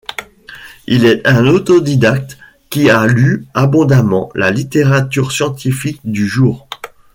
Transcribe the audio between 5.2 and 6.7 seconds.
scientifique du jour.